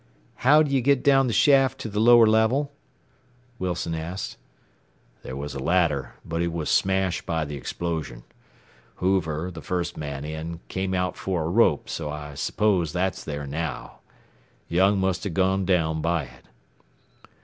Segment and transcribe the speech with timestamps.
[0.37, 2.71] "How do you get down the shaft to the lower level?"
[3.59, 4.35] Wilson asked.
[5.21, 8.23] "There was a ladder, but it was smashed by the explosion.
[8.95, 13.45] Hoover, the first man in, came out for a rope, so I suppose that's there
[13.45, 13.99] now.
[14.67, 16.45] Young must have gone down by it.